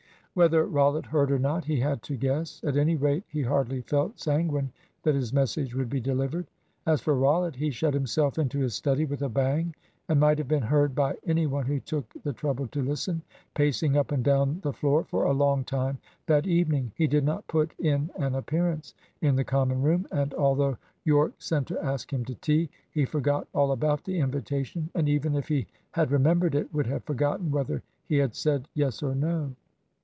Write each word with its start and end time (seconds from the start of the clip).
Whether 0.33 0.65
Rollitt 0.65 1.07
heard 1.07 1.29
or 1.29 1.39
not, 1.39 1.65
he 1.65 1.77
had 1.81 2.01
to 2.03 2.15
guess. 2.15 2.63
At 2.63 2.77
any 2.77 2.95
rate 2.95 3.25
he 3.27 3.41
hardly 3.41 3.81
felt 3.81 4.17
sanguine 4.17 4.71
that 5.03 5.13
his 5.13 5.33
message 5.33 5.75
would 5.75 5.89
be 5.89 5.99
delivered. 5.99 6.47
As 6.85 7.01
for 7.01 7.15
Rollitt, 7.19 7.57
he 7.57 7.69
shut 7.69 7.93
himself 7.93 8.39
into 8.39 8.57
his 8.59 8.73
study 8.73 9.03
with 9.03 9.21
a 9.21 9.27
bang, 9.27 9.75
and 10.07 10.21
might 10.21 10.37
have 10.37 10.47
been 10.47 10.63
heard 10.63 10.95
by 10.95 11.17
any 11.25 11.47
one 11.47 11.65
who 11.65 11.81
took 11.81 12.05
the 12.23 12.31
trouble 12.31 12.67
to 12.69 12.81
listen, 12.81 13.21
pacing 13.55 13.97
up 13.97 14.13
and 14.13 14.23
down 14.23 14.61
the 14.63 14.71
floor 14.71 15.03
for 15.03 15.25
a 15.25 15.33
long 15.33 15.65
time 15.65 15.97
that 16.27 16.47
evening. 16.47 16.93
He 16.95 17.07
did 17.07 17.25
not 17.25 17.45
put 17.47 17.77
in 17.77 18.09
an 18.15 18.35
appearance 18.35 18.93
in 19.19 19.35
the 19.35 19.43
common 19.43 19.81
room, 19.81 20.07
and 20.13 20.33
although 20.35 20.77
Yorke 21.03 21.41
sent 21.41 21.67
to 21.67 21.83
ask 21.83 22.13
him 22.13 22.23
to 22.23 22.35
tea, 22.35 22.69
he 22.89 23.03
forgot 23.03 23.49
all 23.53 23.73
about 23.73 24.05
the 24.05 24.19
invitation, 24.19 24.91
and 24.95 25.09
even 25.09 25.35
if 25.35 25.49
he 25.49 25.67
had 25.91 26.09
remembered 26.09 26.55
it, 26.55 26.73
would 26.73 26.87
have 26.87 27.03
forgotten 27.03 27.51
whether 27.51 27.83
he 28.07 28.15
had 28.19 28.33
said 28.33 28.69
Yes 28.73 29.03
or 29.03 29.13
No. 29.13 29.55